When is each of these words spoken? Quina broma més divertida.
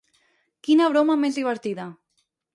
Quina 0.67 0.87
broma 0.95 1.19
més 1.25 1.39
divertida. 1.41 1.89